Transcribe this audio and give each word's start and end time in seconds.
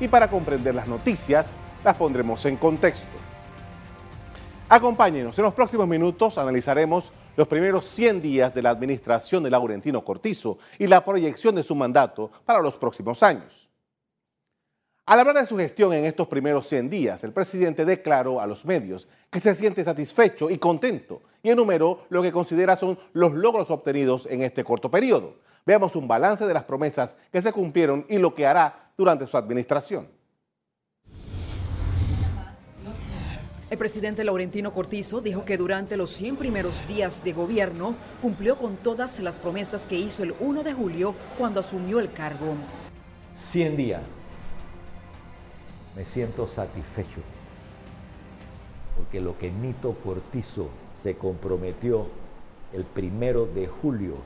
y 0.00 0.08
para 0.08 0.28
comprender 0.28 0.74
las 0.74 0.88
noticias 0.88 1.54
las 1.84 1.96
pondremos 1.96 2.44
en 2.46 2.56
contexto. 2.56 3.06
Acompáñenos, 4.68 5.38
en 5.38 5.44
los 5.44 5.54
próximos 5.54 5.86
minutos 5.86 6.38
analizaremos 6.38 7.12
los 7.36 7.48
primeros 7.48 7.86
100 7.86 8.22
días 8.22 8.54
de 8.54 8.62
la 8.62 8.70
administración 8.70 9.42
de 9.42 9.50
Laurentino 9.50 10.04
Cortizo 10.04 10.58
y 10.78 10.86
la 10.86 11.04
proyección 11.04 11.54
de 11.54 11.62
su 11.62 11.74
mandato 11.74 12.30
para 12.44 12.60
los 12.60 12.76
próximos 12.76 13.22
años. 13.22 13.68
Al 15.06 15.18
hablar 15.18 15.38
de 15.38 15.46
su 15.46 15.56
gestión 15.56 15.92
en 15.92 16.04
estos 16.04 16.28
primeros 16.28 16.68
100 16.68 16.88
días, 16.88 17.24
el 17.24 17.32
presidente 17.32 17.84
declaró 17.84 18.40
a 18.40 18.46
los 18.46 18.64
medios 18.64 19.08
que 19.28 19.40
se 19.40 19.56
siente 19.56 19.82
satisfecho 19.82 20.50
y 20.50 20.58
contento 20.58 21.22
y 21.42 21.50
enumeró 21.50 22.02
lo 22.10 22.22
que 22.22 22.30
considera 22.30 22.76
son 22.76 22.96
los 23.12 23.32
logros 23.32 23.70
obtenidos 23.70 24.26
en 24.30 24.42
este 24.42 24.62
corto 24.62 24.88
periodo. 24.88 25.34
Veamos 25.70 25.94
un 25.94 26.08
balance 26.08 26.44
de 26.48 26.52
las 26.52 26.64
promesas 26.64 27.16
que 27.30 27.40
se 27.40 27.52
cumplieron 27.52 28.04
y 28.08 28.18
lo 28.18 28.34
que 28.34 28.44
hará 28.44 28.90
durante 28.98 29.24
su 29.28 29.36
administración. 29.36 30.08
El 33.70 33.78
presidente 33.78 34.24
Laurentino 34.24 34.72
Cortizo 34.72 35.20
dijo 35.20 35.44
que 35.44 35.56
durante 35.56 35.96
los 35.96 36.10
100 36.10 36.38
primeros 36.38 36.88
días 36.88 37.22
de 37.22 37.32
gobierno 37.32 37.94
cumplió 38.20 38.56
con 38.56 38.78
todas 38.78 39.20
las 39.20 39.38
promesas 39.38 39.82
que 39.82 39.94
hizo 39.94 40.24
el 40.24 40.34
1 40.40 40.64
de 40.64 40.72
julio 40.72 41.14
cuando 41.38 41.60
asumió 41.60 42.00
el 42.00 42.10
cargo. 42.10 42.56
100 43.30 43.76
días 43.76 44.02
me 45.94 46.04
siento 46.04 46.48
satisfecho 46.48 47.20
porque 48.96 49.20
lo 49.20 49.38
que 49.38 49.52
Nito 49.52 49.94
Cortizo 50.02 50.68
se 50.94 51.14
comprometió 51.14 52.08
el 52.72 52.82
primero 52.82 53.46
de 53.46 53.68
julio, 53.68 54.16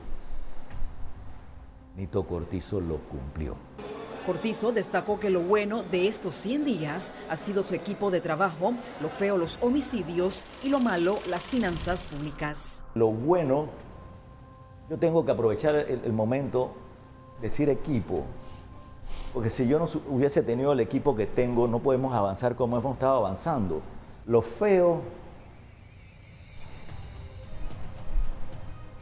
Nito 1.95 2.23
Cortizo 2.23 2.81
lo 2.81 2.97
cumplió. 2.97 3.55
Cortizo 4.25 4.71
destacó 4.71 5.19
que 5.19 5.29
lo 5.29 5.41
bueno 5.41 5.83
de 5.83 6.07
estos 6.07 6.35
100 6.35 6.65
días 6.65 7.13
ha 7.29 7.35
sido 7.35 7.63
su 7.63 7.75
equipo 7.75 8.11
de 8.11 8.21
trabajo, 8.21 8.73
lo 9.01 9.09
feo 9.09 9.37
los 9.37 9.59
homicidios 9.61 10.45
y 10.63 10.69
lo 10.69 10.79
malo 10.79 11.19
las 11.29 11.47
finanzas 11.47 12.05
públicas. 12.05 12.83
Lo 12.95 13.11
bueno, 13.11 13.67
yo 14.89 14.97
tengo 14.97 15.23
que 15.23 15.31
aprovechar 15.31 15.75
el, 15.75 16.01
el 16.03 16.11
momento, 16.11 16.71
decir 17.39 17.69
equipo, 17.69 18.23
porque 19.33 19.49
si 19.49 19.67
yo 19.67 19.79
no 19.79 19.87
hubiese 20.09 20.41
tenido 20.43 20.73
el 20.73 20.79
equipo 20.79 21.15
que 21.15 21.27
tengo, 21.27 21.67
no 21.67 21.79
podemos 21.79 22.13
avanzar 22.15 22.55
como 22.55 22.77
hemos 22.77 22.93
estado 22.93 23.17
avanzando. 23.17 23.81
Lo 24.25 24.41
feo, 24.41 25.01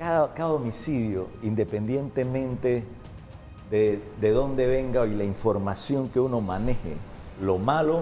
cada, 0.03 0.33
cada 0.33 0.51
homicidio, 0.51 1.27
independientemente 1.43 2.83
de, 3.71 4.01
de 4.19 4.31
dónde 4.31 4.67
venga 4.67 5.07
y 5.07 5.15
la 5.15 5.23
información 5.23 6.09
que 6.09 6.19
uno 6.19 6.41
maneje, 6.41 6.97
lo 7.41 7.57
malo, 7.57 8.01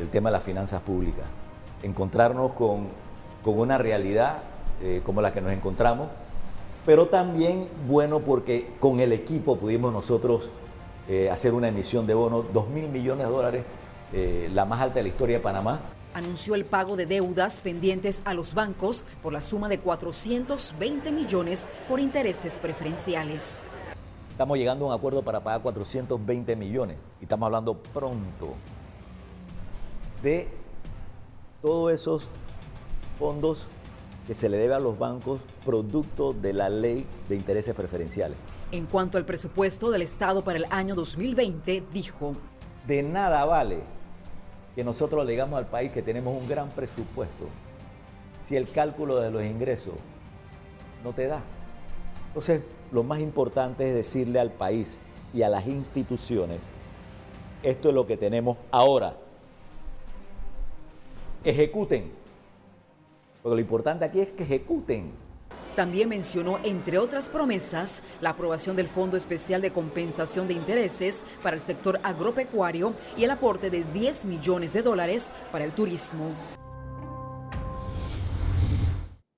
el 0.00 0.08
tema 0.08 0.30
de 0.30 0.32
las 0.32 0.42
finanzas 0.42 0.82
públicas. 0.82 1.24
Encontrarnos 1.84 2.54
con, 2.54 2.88
con 3.44 3.58
una 3.60 3.78
realidad 3.78 4.38
eh, 4.82 5.00
como 5.06 5.22
la 5.22 5.32
que 5.32 5.40
nos 5.40 5.52
encontramos, 5.52 6.08
pero 6.84 7.06
también 7.06 7.68
bueno 7.86 8.18
porque 8.20 8.72
con 8.80 8.98
el 8.98 9.12
equipo 9.12 9.56
pudimos 9.56 9.92
nosotros 9.92 10.50
eh, 11.08 11.30
hacer 11.30 11.54
una 11.54 11.68
emisión 11.68 12.04
de 12.04 12.14
bonos, 12.14 12.46
2 12.52 12.68
mil 12.70 12.88
millones 12.88 13.26
de 13.28 13.32
dólares, 13.32 13.64
eh, 14.12 14.50
la 14.52 14.64
más 14.64 14.80
alta 14.80 14.96
de 14.96 15.04
la 15.04 15.08
historia 15.08 15.36
de 15.36 15.42
Panamá. 15.42 15.80
Anunció 16.14 16.54
el 16.54 16.64
pago 16.64 16.94
de 16.94 17.06
deudas 17.06 17.60
pendientes 17.60 18.22
a 18.24 18.34
los 18.34 18.54
bancos 18.54 19.02
por 19.20 19.32
la 19.32 19.40
suma 19.40 19.68
de 19.68 19.80
420 19.80 21.10
millones 21.10 21.66
por 21.88 21.98
intereses 21.98 22.60
preferenciales. 22.60 23.60
Estamos 24.30 24.56
llegando 24.56 24.84
a 24.84 24.88
un 24.88 24.94
acuerdo 24.94 25.22
para 25.22 25.42
pagar 25.42 25.62
420 25.62 26.54
millones 26.54 26.98
y 27.20 27.24
estamos 27.24 27.46
hablando 27.46 27.74
pronto 27.74 28.54
de 30.22 30.46
todos 31.60 31.92
esos 31.92 32.28
fondos 33.18 33.66
que 34.24 34.34
se 34.34 34.48
le 34.48 34.56
debe 34.56 34.74
a 34.74 34.80
los 34.80 34.96
bancos 34.96 35.40
producto 35.64 36.32
de 36.32 36.52
la 36.52 36.68
ley 36.68 37.04
de 37.28 37.34
intereses 37.34 37.74
preferenciales. 37.74 38.38
En 38.70 38.86
cuanto 38.86 39.18
al 39.18 39.24
presupuesto 39.24 39.90
del 39.90 40.02
Estado 40.02 40.44
para 40.44 40.58
el 40.58 40.66
año 40.70 40.94
2020, 40.94 41.82
dijo, 41.92 42.34
de 42.86 43.02
nada 43.02 43.44
vale 43.44 43.82
que 44.74 44.84
nosotros 44.84 45.24
le 45.24 45.32
digamos 45.32 45.58
al 45.58 45.66
país 45.66 45.92
que 45.92 46.02
tenemos 46.02 46.36
un 46.36 46.48
gran 46.48 46.68
presupuesto 46.70 47.48
si 48.42 48.56
el 48.56 48.70
cálculo 48.70 49.20
de 49.20 49.30
los 49.30 49.42
ingresos 49.42 49.94
no 51.02 51.12
te 51.12 51.26
da. 51.26 51.40
Entonces, 52.28 52.62
lo 52.92 53.02
más 53.02 53.20
importante 53.20 53.88
es 53.88 53.94
decirle 53.94 54.38
al 54.38 54.50
país 54.50 54.98
y 55.32 55.42
a 55.42 55.48
las 55.48 55.66
instituciones, 55.66 56.58
esto 57.62 57.88
es 57.88 57.94
lo 57.94 58.06
que 58.06 58.16
tenemos 58.16 58.58
ahora. 58.70 59.16
Ejecuten. 61.42 62.12
Porque 63.42 63.54
lo 63.54 63.60
importante 63.60 64.04
aquí 64.04 64.20
es 64.20 64.32
que 64.32 64.42
ejecuten. 64.42 65.12
También 65.74 66.08
mencionó, 66.08 66.60
entre 66.62 66.98
otras 66.98 67.28
promesas, 67.28 68.00
la 68.20 68.30
aprobación 68.30 68.76
del 68.76 68.86
Fondo 68.86 69.16
Especial 69.16 69.60
de 69.60 69.72
Compensación 69.72 70.46
de 70.46 70.54
Intereses 70.54 71.24
para 71.42 71.56
el 71.56 71.62
sector 71.62 71.98
agropecuario 72.04 72.94
y 73.16 73.24
el 73.24 73.30
aporte 73.32 73.70
de 73.70 73.82
10 73.82 74.26
millones 74.26 74.72
de 74.72 74.82
dólares 74.82 75.32
para 75.50 75.64
el 75.64 75.72
turismo. 75.72 76.30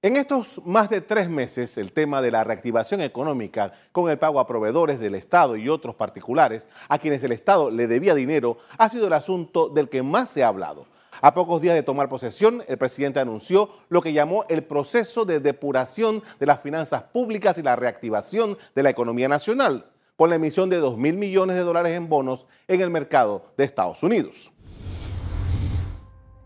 En 0.02 0.16
estos 0.16 0.60
más 0.64 0.90
de 0.90 1.00
tres 1.00 1.28
meses, 1.30 1.78
el 1.78 1.92
tema 1.92 2.20
de 2.20 2.30
la 2.30 2.44
reactivación 2.44 3.00
económica 3.00 3.72
con 3.90 4.10
el 4.10 4.18
pago 4.18 4.38
a 4.38 4.46
proveedores 4.46 5.00
del 5.00 5.14
Estado 5.14 5.56
y 5.56 5.68
otros 5.70 5.94
particulares 5.94 6.68
a 6.88 6.98
quienes 6.98 7.24
el 7.24 7.32
Estado 7.32 7.70
le 7.70 7.86
debía 7.86 8.14
dinero 8.14 8.58
ha 8.76 8.88
sido 8.90 9.06
el 9.06 9.14
asunto 9.14 9.68
del 9.68 9.88
que 9.88 10.02
más 10.02 10.28
se 10.28 10.44
ha 10.44 10.48
hablado. 10.48 10.86
A 11.22 11.32
pocos 11.34 11.62
días 11.62 11.74
de 11.74 11.82
tomar 11.82 12.08
posesión, 12.08 12.62
el 12.68 12.78
presidente 12.78 13.20
anunció 13.20 13.70
lo 13.88 14.02
que 14.02 14.12
llamó 14.12 14.44
el 14.48 14.64
proceso 14.64 15.24
de 15.24 15.40
depuración 15.40 16.22
de 16.38 16.46
las 16.46 16.60
finanzas 16.60 17.02
públicas 17.04 17.56
y 17.58 17.62
la 17.62 17.76
reactivación 17.76 18.58
de 18.74 18.82
la 18.82 18.90
economía 18.90 19.28
nacional, 19.28 19.90
con 20.16 20.30
la 20.30 20.36
emisión 20.36 20.68
de 20.68 20.76
2 20.78 20.98
mil 20.98 21.16
millones 21.16 21.56
de 21.56 21.62
dólares 21.62 21.92
en 21.92 22.08
bonos 22.08 22.46
en 22.68 22.80
el 22.80 22.90
mercado 22.90 23.46
de 23.56 23.64
Estados 23.64 24.02
Unidos. 24.02 24.52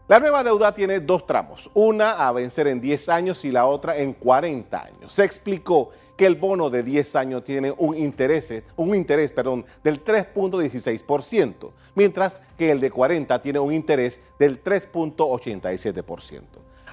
La 0.08 0.18
nueva 0.18 0.42
deuda 0.42 0.74
tiene 0.74 0.98
dos 0.98 1.24
tramos, 1.24 1.70
una 1.72 2.12
a 2.26 2.32
vencer 2.32 2.66
en 2.66 2.80
10 2.80 3.08
años 3.10 3.44
y 3.44 3.52
la 3.52 3.66
otra 3.66 3.96
en 3.96 4.12
40 4.12 4.82
años. 4.82 5.12
Se 5.12 5.22
explicó 5.22 5.90
que 6.20 6.26
el 6.26 6.34
bono 6.34 6.68
de 6.68 6.82
10 6.82 7.16
años 7.16 7.44
tiene 7.44 7.72
un 7.78 7.96
interés, 7.96 8.52
un 8.76 8.94
interés 8.94 9.32
perdón, 9.32 9.64
del 9.82 10.04
3.16%, 10.04 11.70
mientras 11.94 12.42
que 12.58 12.70
el 12.70 12.78
de 12.78 12.90
40 12.90 13.40
tiene 13.40 13.58
un 13.58 13.72
interés 13.72 14.20
del 14.38 14.62
3.87%. 14.62 16.42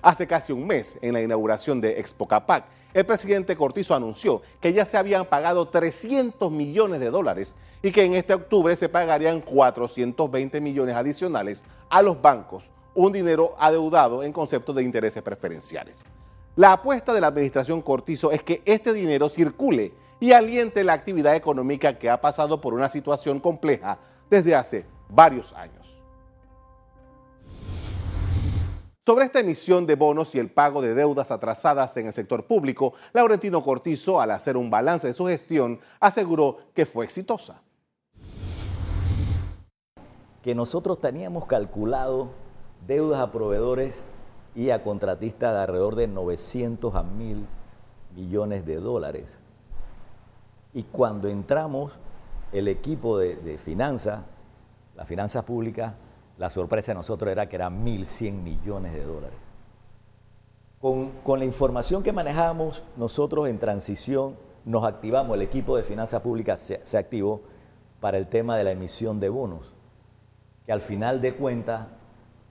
Hace 0.02 0.28
casi 0.28 0.54
un 0.54 0.66
mes, 0.66 0.98
en 1.02 1.12
la 1.12 1.22
inauguración 1.22 1.82
de 1.82 2.00
Expo 2.00 2.26
Capac, 2.26 2.68
el 2.94 3.06
presidente 3.06 3.58
Cortizo 3.58 3.94
anunció 3.94 4.42
que 4.62 4.72
ya 4.72 4.86
se 4.86 4.96
habían 4.96 5.26
pagado 5.26 5.68
300 5.68 6.50
millones 6.50 7.02
de 7.02 7.10
dólares 7.10 7.54
y 7.84 7.92
que 7.92 8.06
en 8.06 8.14
este 8.14 8.34
octubre 8.34 8.78
se 8.78 8.88
pagarían 8.88 9.42
420 9.42 10.62
millones 10.62 10.96
adicionales 10.96 11.66
a 11.90 12.02
los 12.02 12.22
bancos 12.22 12.70
un 12.94 13.12
dinero 13.12 13.56
adeudado 13.60 14.24
en 14.24 14.32
concepto 14.32 14.72
de 14.72 14.84
intereses 14.84 15.22
preferenciales. 15.22 15.96
La 16.58 16.72
apuesta 16.72 17.14
de 17.14 17.22
la 17.22 17.28
administración 17.28 17.84
Cortizo 17.84 18.32
es 18.32 18.42
que 18.42 18.64
este 18.66 18.92
dinero 18.92 19.30
circule 19.30 19.94
y 20.20 20.32
aliente 20.32 20.84
la 20.84 20.94
actividad 20.94 21.36
económica 21.36 22.00
que 22.00 22.10
ha 22.10 22.20
pasado 22.20 22.60
por 22.60 22.74
una 22.74 22.90
situación 22.90 23.40
compleja 23.40 24.00
desde 24.28 24.56
hace 24.56 24.84
varios 25.08 25.54
años. 25.54 26.02
Sobre 29.06 29.26
esta 29.26 29.40
emisión 29.40 29.86
de 29.86 29.94
bonos 29.94 30.34
y 30.34 30.40
el 30.40 30.50
pago 30.50 30.82
de 30.82 30.96
deudas 30.96 31.30
atrasadas 31.30 31.96
en 31.98 32.08
el 32.08 32.14
sector 32.14 32.48
público, 32.48 32.94
Laurentino 33.14 33.62
Cortizo, 33.62 34.20
al 34.20 34.32
hacer 34.32 34.58
un 34.58 34.72
balance 34.72 35.06
de 35.06 35.14
su 35.14 35.28
gestión, 35.28 35.80
aseguró 36.00 36.58
que 36.74 36.88
fue 36.88 37.06
exitosa. 37.06 37.62
Que 40.42 40.56
nosotros 40.56 41.00
teníamos 41.00 41.46
calculado 41.46 42.32
deudas 42.88 43.20
a 43.20 43.32
proveedores 43.32 44.04
y 44.58 44.72
a 44.72 44.82
contratistas 44.82 45.54
de 45.54 45.60
alrededor 45.62 45.96
de 45.96 46.08
900 46.08 46.96
a 46.96 47.04
1000 47.04 47.46
millones 48.16 48.66
de 48.66 48.78
dólares. 48.78 49.40
Y 50.74 50.82
cuando 50.82 51.28
entramos, 51.28 51.94
el 52.52 52.68
equipo 52.68 53.20
de, 53.20 53.36
de 53.36 53.60
finanzas, 53.60 54.22
las 54.96 55.08
finanzas 55.08 55.44
públicas, 55.44 55.94
la 56.40 56.50
sorpresa 56.50 56.92
de 56.92 56.96
nosotros 56.96 57.32
era 57.32 57.48
que 57.48 57.56
eran 57.56 57.86
1.100 57.86 58.34
millones 58.34 58.94
de 58.94 59.04
dólares. 59.04 59.38
Con, 60.82 61.12
con, 61.24 61.38
la 61.38 61.46
información 61.46 62.02
que 62.02 62.12
manejábamos, 62.12 62.82
nosotros 62.96 63.48
en 63.48 63.60
transición 63.60 64.38
nos 64.66 64.86
activamos, 64.86 65.36
el 65.36 65.44
equipo 65.44 65.78
de 65.78 65.84
finanzas 65.84 66.22
públicas 66.22 66.60
se, 66.60 66.84
se 66.84 66.98
activó 66.98 67.42
para 68.00 68.18
el 68.18 68.26
tema 68.26 68.58
de 68.58 68.64
la 68.64 68.72
emisión 68.72 69.20
de 69.20 69.30
bonos, 69.30 69.72
que 70.66 70.72
al 70.72 70.82
final 70.82 71.22
de 71.22 71.36
cuentas 71.36 71.86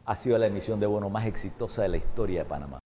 ha 0.07 0.15
sido 0.17 0.39
la 0.39 0.47
emisión 0.47 0.79
de 0.79 0.87
bonos 0.87 1.11
más 1.11 1.27
exitosa 1.27 1.83
de 1.83 1.89
la 1.89 1.97
historia 1.97 2.45
de 2.45 2.49
Panamá. 2.49 2.79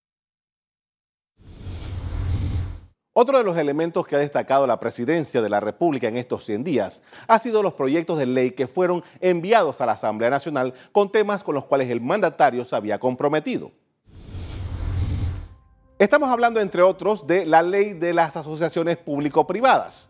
Otro 3.12 3.36
de 3.36 3.44
los 3.44 3.58
elementos 3.58 4.06
que 4.06 4.16
ha 4.16 4.20
destacado 4.20 4.66
la 4.66 4.80
presidencia 4.80 5.42
de 5.42 5.50
la 5.50 5.60
República 5.60 6.08
en 6.08 6.16
estos 6.16 6.46
100 6.46 6.64
días 6.64 7.02
ha 7.26 7.38
sido 7.38 7.62
los 7.62 7.74
proyectos 7.74 8.18
de 8.18 8.24
ley 8.24 8.52
que 8.52 8.66
fueron 8.66 9.04
enviados 9.20 9.80
a 9.80 9.86
la 9.86 9.92
Asamblea 9.92 10.30
Nacional 10.30 10.72
con 10.92 11.12
temas 11.12 11.42
con 11.42 11.54
los 11.54 11.66
cuales 11.66 11.90
el 11.90 12.00
mandatario 12.00 12.64
se 12.64 12.76
había 12.76 12.98
comprometido. 12.98 13.72
Estamos 15.98 16.30
hablando, 16.30 16.60
entre 16.60 16.80
otros, 16.80 17.26
de 17.26 17.44
la 17.44 17.60
ley 17.60 17.92
de 17.92 18.14
las 18.14 18.34
asociaciones 18.34 18.96
público-privadas, 18.96 20.08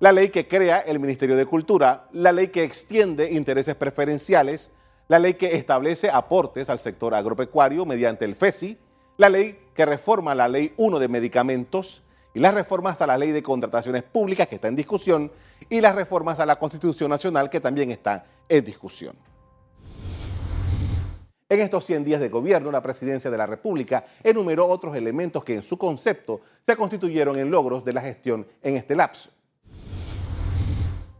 la 0.00 0.10
ley 0.10 0.30
que 0.30 0.48
crea 0.48 0.80
el 0.80 0.98
Ministerio 0.98 1.36
de 1.36 1.46
Cultura, 1.46 2.08
la 2.12 2.32
ley 2.32 2.48
que 2.48 2.64
extiende 2.64 3.30
intereses 3.30 3.76
preferenciales, 3.76 4.72
la 5.08 5.18
ley 5.18 5.34
que 5.34 5.56
establece 5.56 6.10
aportes 6.10 6.68
al 6.68 6.78
sector 6.78 7.14
agropecuario 7.14 7.86
mediante 7.86 8.26
el 8.26 8.34
FESI, 8.34 8.78
la 9.16 9.30
ley 9.30 9.58
que 9.74 9.86
reforma 9.86 10.34
la 10.34 10.48
Ley 10.48 10.74
1 10.76 10.98
de 10.98 11.08
Medicamentos, 11.08 12.02
y 12.34 12.40
las 12.40 12.54
reformas 12.54 13.00
a 13.00 13.06
la 13.06 13.16
ley 13.16 13.32
de 13.32 13.42
contrataciones 13.42 14.02
públicas 14.02 14.46
que 14.46 14.56
está 14.56 14.68
en 14.68 14.76
discusión 14.76 15.32
y 15.68 15.80
las 15.80 15.94
reformas 15.94 16.38
a 16.38 16.46
la 16.46 16.56
Constitución 16.56 17.10
Nacional 17.10 17.48
que 17.48 17.58
también 17.58 17.90
están 17.90 18.22
en 18.48 18.64
discusión. 18.64 19.16
En 21.48 21.60
estos 21.60 21.86
100 21.86 22.04
días 22.04 22.20
de 22.20 22.28
gobierno, 22.28 22.70
la 22.70 22.82
presidencia 22.82 23.30
de 23.30 23.38
la 23.38 23.46
República 23.46 24.04
enumeró 24.22 24.66
otros 24.66 24.94
elementos 24.94 25.42
que 25.42 25.54
en 25.54 25.62
su 25.62 25.78
concepto 25.78 26.42
se 26.64 26.76
constituyeron 26.76 27.38
en 27.38 27.50
logros 27.50 27.82
de 27.84 27.94
la 27.94 28.02
gestión 28.02 28.46
en 28.62 28.76
este 28.76 28.94
lapso. 28.94 29.30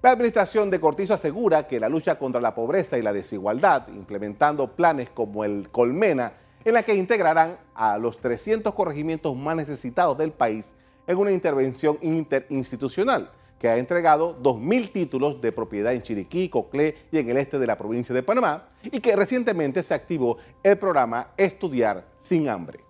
La 0.09 0.13
administración 0.13 0.71
de 0.71 0.81
Cortizo 0.81 1.13
asegura 1.13 1.69
que 1.69 1.79
la 1.79 1.91
lucha 1.91 2.19
contra 2.19 2.41
la 2.41 2.55
pobreza 2.55 2.97
y 2.97 3.03
la 3.03 3.13
desigualdad, 3.13 3.89
implementando 3.89 4.75
planes 4.75 5.11
como 5.11 5.45
el 5.45 5.69
Colmena, 5.71 6.33
en 6.65 6.73
la 6.73 6.83
que 6.83 6.95
integrarán 6.95 7.59
a 7.75 7.99
los 7.99 8.17
300 8.17 8.73
corregimientos 8.73 9.37
más 9.37 9.55
necesitados 9.55 10.17
del 10.17 10.33
país 10.33 10.75
en 11.07 11.19
una 11.19 11.31
intervención 11.31 11.99
interinstitucional 12.01 13.31
que 13.59 13.69
ha 13.69 13.77
entregado 13.77 14.35
2.000 14.43 14.93
títulos 14.93 15.43
de 15.43 15.53
propiedad 15.53 15.93
en 15.93 16.01
Chiriquí, 16.01 16.49
Coclé 16.49 16.97
y 17.13 17.19
en 17.19 17.29
el 17.29 17.37
este 17.37 17.59
de 17.59 17.67
la 17.67 17.77
provincia 17.77 18.15
de 18.15 18.23
Panamá 18.23 18.71
y 18.85 19.01
que 19.01 19.15
recientemente 19.15 19.83
se 19.83 19.93
activó 19.93 20.39
el 20.63 20.79
programa 20.79 21.33
Estudiar 21.37 22.07
sin 22.17 22.49
hambre. 22.49 22.88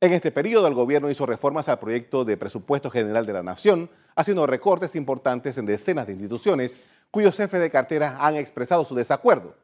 En 0.00 0.12
este 0.12 0.30
periodo, 0.30 0.68
el 0.68 0.74
gobierno 0.74 1.10
hizo 1.10 1.26
reformas 1.26 1.68
al 1.68 1.80
proyecto 1.80 2.24
de 2.24 2.36
presupuesto 2.36 2.88
general 2.88 3.26
de 3.26 3.32
la 3.32 3.42
Nación, 3.42 3.90
haciendo 4.14 4.46
recortes 4.46 4.94
importantes 4.94 5.58
en 5.58 5.66
decenas 5.66 6.06
de 6.06 6.12
instituciones 6.12 6.78
cuyos 7.10 7.36
jefes 7.36 7.60
de 7.60 7.70
cartera 7.70 8.16
han 8.20 8.36
expresado 8.36 8.84
su 8.84 8.94
desacuerdo. 8.94 9.56